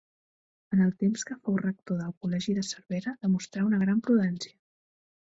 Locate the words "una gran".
3.67-3.99